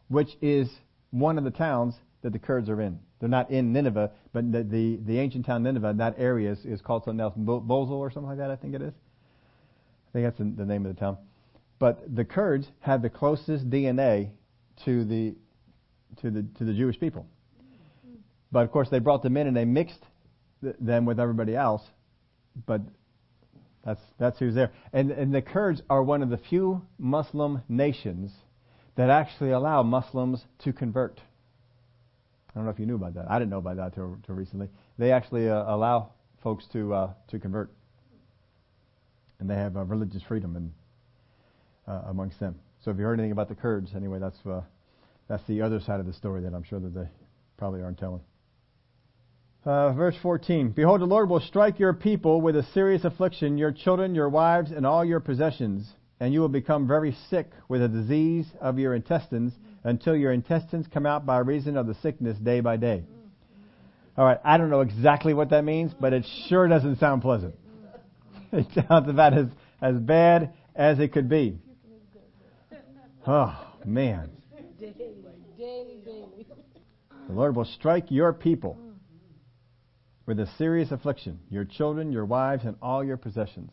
[0.09, 0.69] which is
[1.11, 2.99] one of the towns that the Kurds are in.
[3.19, 6.81] They're not in Nineveh, but the the, the ancient town Nineveh, that area is, is
[6.81, 8.51] called something else, Mosul or something like that.
[8.51, 8.95] I think it is.
[10.09, 11.19] I think that's the, the name of the town.
[11.79, 14.31] But the Kurds have the closest DNA
[14.85, 15.35] to the
[16.21, 17.27] to the to the Jewish people.
[18.53, 20.05] But of course, they brought them in and they mixed
[20.81, 21.83] them with everybody else.
[22.67, 22.83] But
[23.85, 24.73] that's, that's who's there.
[24.93, 28.31] And, and the Kurds are one of the few Muslim nations
[28.97, 31.21] that actually allow Muslims to convert.
[32.51, 33.31] I don't know if you knew about that.
[33.31, 34.69] I didn't know about that till, till recently.
[34.99, 36.11] They actually uh, allow
[36.43, 37.71] folks to uh, to convert,
[39.41, 40.73] and they have uh, religious freedom in,
[41.87, 42.57] uh, amongst them.
[42.85, 44.61] So if you heard anything about the Kurds, anyway, that's uh,
[45.29, 47.09] that's the other side of the story that I'm sure that they
[47.57, 48.21] probably aren't telling.
[49.65, 53.71] Uh, verse 14 Behold, the Lord will strike your people with a serious affliction, your
[53.71, 57.89] children, your wives, and all your possessions, and you will become very sick with a
[57.89, 59.53] disease of your intestines
[59.85, 63.05] until your intestines come out by reason of the sickness day by day.
[64.19, 67.55] All right, I don't know exactly what that means, but it sure doesn't sound pleasant.
[68.55, 69.47] It sounds about as,
[69.81, 71.57] as bad as it could be.
[73.27, 74.31] Oh, man.
[77.29, 78.77] The Lord will strike your people
[80.27, 83.73] with a serious affliction, your children, your wives, and all your possessions.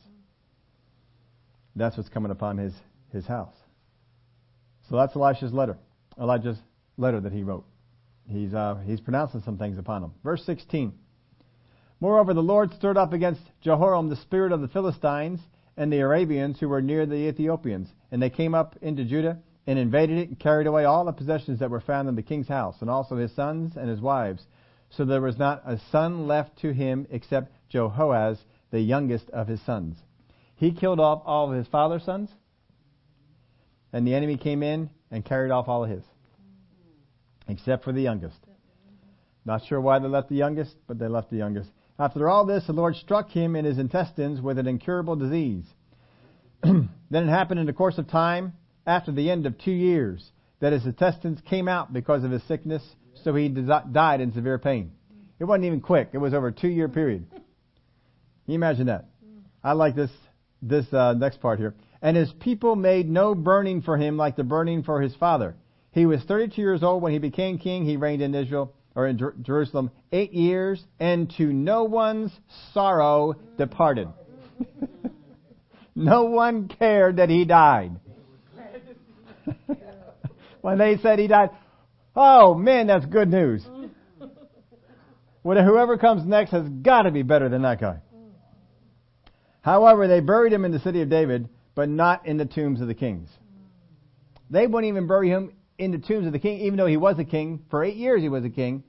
[1.75, 2.73] that's what's coming upon his,
[3.13, 3.53] his house.
[4.89, 5.77] So that's Elisha's letter.
[6.19, 6.57] Elijah's
[6.97, 7.65] letter that he wrote.
[8.27, 10.12] He's, uh, he's pronouncing some things upon him.
[10.23, 10.93] Verse 16.
[11.99, 15.39] Moreover, the Lord stirred up against Jehoram the spirit of the Philistines
[15.77, 17.88] and the Arabians who were near the Ethiopians.
[18.12, 21.59] And they came up into Judah and invaded it and carried away all the possessions
[21.59, 24.43] that were found in the king's house, and also his sons and his wives.
[24.91, 28.38] So there was not a son left to him except Jehoaz,
[28.71, 29.97] the youngest of his sons.
[30.56, 32.30] He killed off all of his father's sons,
[33.93, 36.04] and the enemy came in and carried off all of his,
[37.47, 38.38] except for the youngest.
[39.45, 41.69] Not sure why they left the youngest, but they left the youngest.
[41.97, 45.65] After all this, the Lord struck him in his intestines with an incurable disease.
[46.63, 48.54] then it happened in the course of time,
[48.86, 52.84] after the end of two years, that his intestines came out because of his sickness,
[53.23, 54.91] so he died in severe pain.
[55.39, 56.10] It wasn't even quick.
[56.13, 57.25] It was over a two year period.
[57.32, 57.41] Can
[58.47, 59.05] you imagine that?
[59.63, 60.12] I like this,
[60.62, 61.75] this uh, next part here.
[62.01, 65.55] And his people made no burning for him like the burning for his father.
[65.91, 67.86] He was 32 years old when he became king.
[67.86, 72.32] He reigned in Israel or in Jer- Jerusalem eight years, and to no one's
[72.73, 74.08] sorrow departed.
[75.95, 77.99] no one cared that he died.
[80.62, 81.51] when they said he died,
[82.19, 83.65] oh man, that's good news.
[85.43, 88.01] Whoever comes next has got to be better than that guy.
[89.62, 92.88] However, they buried him in the city of David, but not in the tombs of
[92.88, 93.29] the kings.
[94.49, 97.17] They wouldn't even bury him in the tombs of the king, even though he was
[97.19, 97.63] a king.
[97.71, 98.84] For eight years he was a king.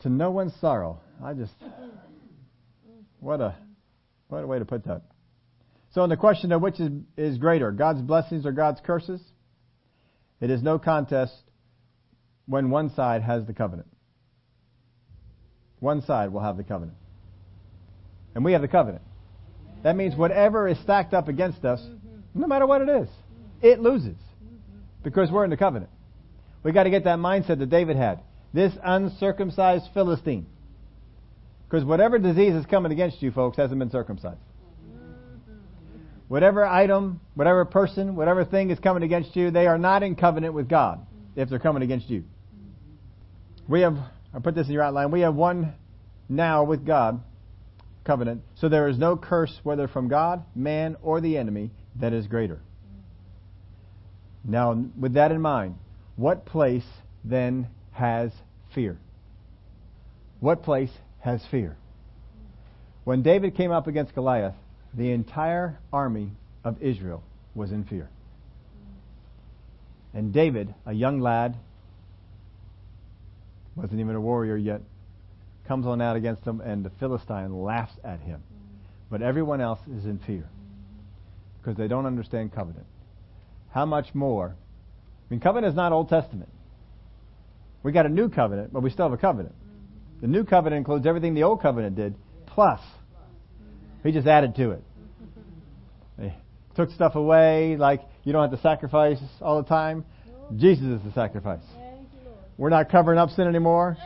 [0.00, 1.00] To no one's sorrow.
[1.22, 1.52] I just,
[3.18, 3.56] what a,
[4.28, 5.02] what a way to put that.
[5.94, 9.20] So on the question of which is, is greater, God's blessings or God's curses,
[10.40, 11.34] it is no contest
[12.48, 13.88] when one side has the covenant.
[15.80, 16.96] One side will have the covenant.
[18.34, 19.02] And we have the covenant.
[19.82, 21.80] That means whatever is stacked up against us,
[22.34, 23.08] no matter what it is,
[23.62, 24.16] it loses.
[25.04, 25.90] Because we're in the covenant.
[26.62, 28.20] We got to get that mindset that David had.
[28.52, 30.46] This uncircumcised Philistine.
[31.68, 34.40] Because whatever disease is coming against you, folks, hasn't been circumcised.
[36.28, 40.54] Whatever item, whatever person, whatever thing is coming against you, they are not in covenant
[40.54, 41.06] with God
[41.36, 42.24] if they're coming against you.
[43.68, 43.98] We have,
[44.34, 45.74] I put this in your outline, we have one
[46.28, 47.20] now with God
[48.04, 52.26] covenant, so there is no curse whether from God, man, or the enemy that is
[52.26, 52.58] greater.
[54.44, 55.74] Now, with that in mind,
[56.16, 56.86] what place
[57.22, 58.32] then has
[58.74, 58.96] fear?
[60.40, 61.76] What place has fear?
[63.04, 64.54] When David came up against Goliath,
[64.94, 66.32] the entire army
[66.64, 67.22] of Israel
[67.54, 68.08] was in fear.
[70.14, 71.56] And David, a young lad,
[73.78, 74.82] wasn't even a warrior yet,
[75.66, 78.42] comes on out against him, and the Philistine laughs at him.
[79.10, 80.48] But everyone else is in fear
[81.60, 82.86] because they don't understand covenant.
[83.70, 84.48] How much more?
[84.50, 86.48] I mean, covenant is not Old Testament.
[87.82, 89.54] We got a new covenant, but we still have a covenant.
[90.20, 92.14] The new covenant includes everything the old covenant did,
[92.46, 92.80] plus.
[94.02, 94.82] He just added to it.
[96.20, 96.32] He
[96.74, 100.04] took stuff away, like you don't have to sacrifice all the time.
[100.56, 101.62] Jesus is the sacrifice.
[102.58, 103.96] We're not covering up sin anymore.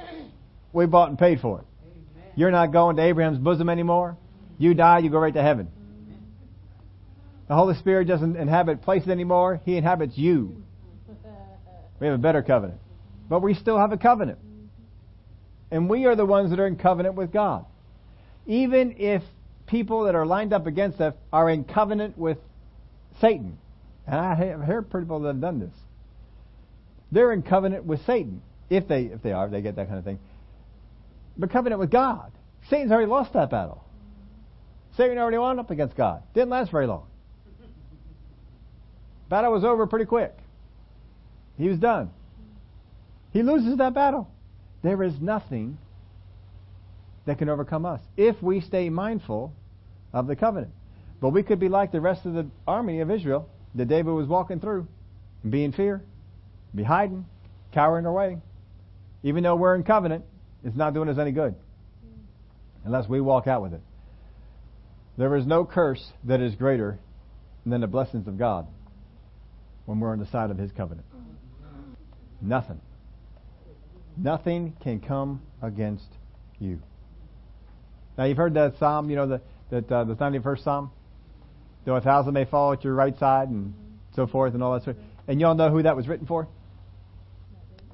[0.72, 1.66] We bought and paid for it.
[2.36, 4.16] You're not going to Abraham's bosom anymore.
[4.58, 5.68] You die, you go right to heaven.
[7.48, 9.60] The Holy Spirit doesn't inhabit places anymore.
[9.64, 10.62] He inhabits you.
[11.98, 12.80] We have a better covenant.
[13.28, 14.38] But we still have a covenant.
[15.70, 17.64] And we are the ones that are in covenant with God.
[18.46, 19.22] Even if
[19.66, 22.38] people that are lined up against us are in covenant with
[23.20, 23.58] Satan.
[24.06, 25.74] And I have heard people that have done this.
[27.12, 28.42] They're in covenant with Satan.
[28.70, 30.18] If they if they are, they get that kind of thing.
[31.36, 32.32] But covenant with God.
[32.68, 33.84] Satan's already lost that battle.
[34.96, 36.22] Satan already wound up against God.
[36.34, 37.06] Didn't last very long.
[39.28, 40.34] Battle was over pretty quick.
[41.58, 42.10] He was done.
[43.32, 44.30] He loses that battle.
[44.82, 45.78] There is nothing
[47.24, 49.54] that can overcome us if we stay mindful
[50.12, 50.72] of the covenant.
[51.20, 54.26] But we could be like the rest of the army of Israel that David was
[54.26, 54.86] walking through
[55.42, 56.02] and be in fear,
[56.74, 57.26] be hiding,
[57.72, 58.38] cowering away.
[59.22, 60.24] Even though we're in covenant,
[60.64, 61.54] it's not doing us any good
[62.84, 63.80] unless we walk out with it.
[65.16, 66.98] There is no curse that is greater
[67.66, 68.66] than the blessings of God
[69.84, 71.06] when we're on the side of His covenant.
[72.40, 72.80] Nothing.
[74.16, 76.08] Nothing can come against
[76.58, 76.80] you.
[78.18, 80.90] Now you've heard that psalm, you know, the, that uh, the 91st psalm.
[81.84, 83.74] Though a thousand may fall at your right side and
[84.14, 84.96] so forth and all that sort.
[85.26, 86.48] And y'all know who that was written for?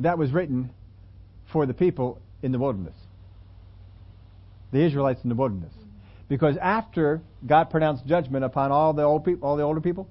[0.00, 0.70] That was written
[1.52, 2.94] for the people in the wilderness.
[4.72, 5.72] The Israelites in the wilderness.
[6.28, 10.08] Because after God pronounced judgment upon all the old people, all the older people,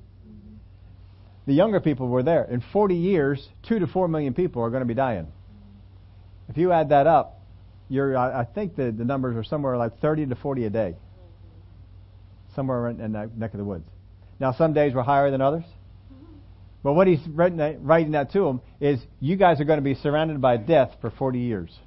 [1.46, 2.44] the younger people were there.
[2.44, 5.28] In 40 years, two to four million people are going to be dying.
[6.50, 7.42] If you add that up,
[7.90, 10.96] you're, I think the, the numbers are somewhere like 30 to 40 a day.
[12.56, 13.88] Somewhere in, in that neck of the woods.
[14.40, 15.64] Now, some days were higher than others.
[16.84, 17.58] But what he's writing
[18.12, 21.40] that, to them is you guys are going to be surrounded by death for 40
[21.40, 21.78] years.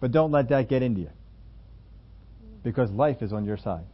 [0.00, 1.10] But don't let that get into you.
[2.62, 3.84] Because life is on your side.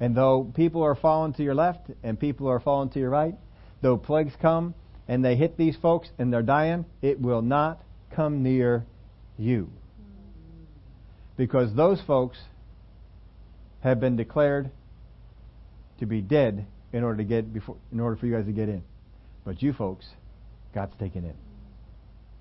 [0.00, 3.34] And though people are falling to your left and people are falling to your right,
[3.82, 4.74] though plagues come
[5.08, 7.82] and they hit these folks and they're dying, it will not
[8.14, 8.84] come near
[9.38, 9.70] you.
[11.36, 12.38] Because those folks
[13.80, 14.70] have been declared
[15.98, 18.68] to be dead in order to get before, in order for you guys to get
[18.68, 18.82] in.
[19.44, 20.06] But you folks,
[20.74, 21.34] God's taken in.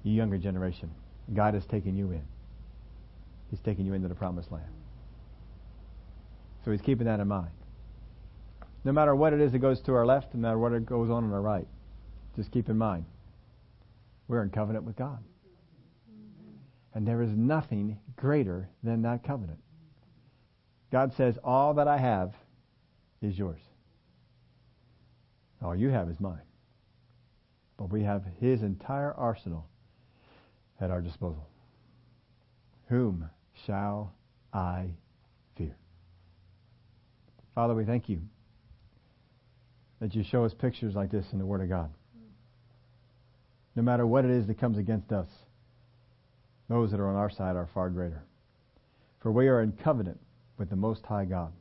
[0.04, 0.92] You younger generation,
[1.34, 2.24] God has taken you in.
[3.50, 4.66] He's taking you into the promised land.
[6.64, 7.52] So he's keeping that in mind.
[8.84, 11.10] No matter what it is that goes to our left, no matter what it goes
[11.10, 11.68] on on our right,
[12.36, 13.06] just keep in mind,
[14.28, 15.20] we're in covenant with God.
[16.94, 19.60] And there is nothing greater than that covenant.
[20.92, 22.34] God says, All that I have
[23.22, 23.62] is yours.
[25.64, 26.42] All you have is mine.
[27.78, 29.68] But we have His entire arsenal
[30.80, 31.48] at our disposal.
[32.88, 33.30] Whom
[33.66, 34.14] shall
[34.54, 34.90] I
[35.58, 35.76] fear?
[37.54, 38.22] Father, we thank you
[40.00, 41.92] that you show us pictures like this in the Word of God.
[43.76, 45.28] No matter what it is that comes against us,
[46.68, 48.24] those that are on our side are far greater.
[49.22, 50.20] For we are in covenant
[50.58, 51.54] with the Most High God,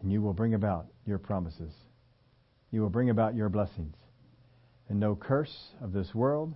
[0.00, 1.72] and you will bring about your promises.
[2.70, 3.96] You will bring about your blessings.
[4.88, 6.54] And no curse of this world,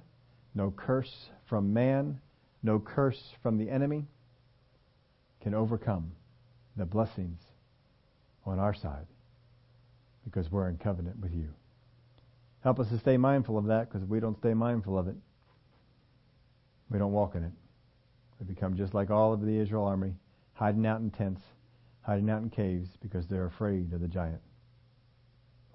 [0.54, 2.20] no curse from man,
[2.62, 4.06] no curse from the enemy
[5.40, 6.12] can overcome
[6.76, 7.38] the blessings
[8.46, 9.06] on our side
[10.24, 11.48] because we're in covenant with you.
[12.62, 15.16] Help us to stay mindful of that because if we don't stay mindful of it,
[16.90, 17.52] we don't walk in it.
[18.40, 20.14] We become just like all of the Israel army,
[20.54, 21.42] hiding out in tents,
[22.00, 24.40] hiding out in caves because they're afraid of the giant.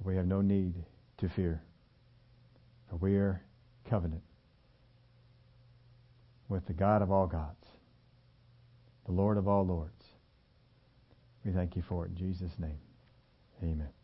[0.04, 0.74] We have no need
[1.18, 1.62] to fear,
[2.90, 3.42] for we are
[3.90, 4.24] covenant
[6.48, 7.66] with the God of all gods,
[9.06, 10.06] the Lord of all lords.
[11.46, 12.80] We thank you for it in Jesus' name.
[13.62, 13.99] Amen.